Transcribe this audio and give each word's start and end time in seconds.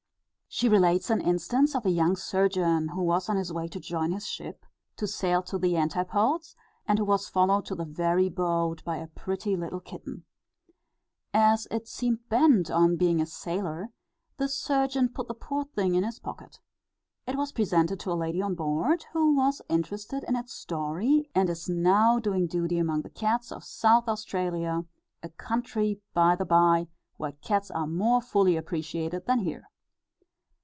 She 0.53 0.67
relates 0.67 1.09
an 1.09 1.21
instance 1.21 1.75
of 1.75 1.85
a 1.85 1.89
young 1.91 2.17
surgeon, 2.17 2.89
who 2.89 3.01
was 3.03 3.29
on 3.29 3.37
his 3.37 3.53
way 3.53 3.69
to 3.69 3.79
join 3.79 4.11
his 4.11 4.27
ship, 4.27 4.65
to 4.97 5.07
sail 5.07 5.41
to 5.43 5.57
the 5.57 5.77
antipodes, 5.77 6.57
and 6.85 6.99
who 6.99 7.05
was 7.05 7.29
followed 7.29 7.65
to 7.67 7.73
the 7.75 7.85
very 7.85 8.27
boat 8.27 8.83
by 8.83 8.97
a 8.97 9.07
pretty 9.07 9.55
little 9.55 9.79
kitten. 9.79 10.25
As 11.33 11.69
it 11.71 11.87
seemed 11.87 12.27
bent 12.27 12.69
on 12.69 12.97
being 12.97 13.21
a 13.21 13.25
sailor, 13.25 13.91
the 14.35 14.49
surgeon 14.49 15.07
put 15.07 15.29
the 15.29 15.33
poor 15.33 15.63
thing 15.63 15.95
in 15.95 16.03
his 16.03 16.19
pocket. 16.19 16.59
It 17.25 17.37
was 17.37 17.53
presented 17.53 18.01
to 18.01 18.11
a 18.11 18.13
lady 18.21 18.41
on 18.41 18.53
board, 18.53 19.05
who 19.13 19.33
was 19.37 19.61
interested 19.69 20.25
in 20.27 20.35
its 20.35 20.51
story, 20.51 21.29
and 21.33 21.49
is 21.49 21.69
now 21.69 22.19
doing 22.19 22.45
duty 22.45 22.77
among 22.77 23.03
the 23.03 23.09
cats 23.09 23.53
of 23.53 23.63
South 23.63 24.09
Australia, 24.09 24.83
a 25.23 25.29
country, 25.29 26.01
by 26.13 26.35
the 26.35 26.45
bye, 26.45 26.89
where 27.15 27.31
cats 27.31 27.71
are 27.71 27.87
more 27.87 28.19
fully 28.21 28.57
appreciated 28.57 29.27
than 29.27 29.39
here. 29.39 29.69